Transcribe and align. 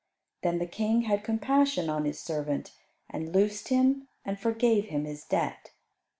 Then 0.41 0.57
the 0.57 0.65
King 0.65 1.03
had 1.03 1.23
compassion 1.23 1.87
on 1.87 2.05
his 2.05 2.17
servant, 2.17 2.71
and 3.07 3.35
loosed 3.35 3.67
him, 3.67 4.07
and 4.25 4.39
forgave 4.39 4.85
him 4.85 5.05
his 5.05 5.23
debt. 5.23 5.73